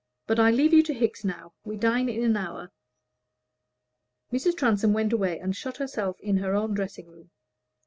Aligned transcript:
But 0.25 0.39
I 0.39 0.49
leave 0.49 0.73
you 0.73 0.81
to 0.81 0.95
Hickes 0.95 1.23
now; 1.23 1.53
we 1.63 1.77
dine 1.77 2.09
in 2.09 2.23
an 2.23 2.35
hour." 2.35 2.71
Mrs. 4.33 4.57
Transome 4.57 4.93
went 4.93 5.13
away 5.13 5.37
and 5.39 5.55
shut 5.55 5.77
herself 5.77 6.19
in 6.21 6.37
her 6.37 6.55
own 6.55 6.73
dressing 6.73 7.05
room. 7.05 7.29